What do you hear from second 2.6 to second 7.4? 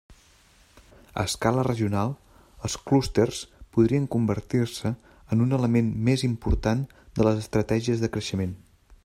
els clústers podrien convertir-se en un element més important de les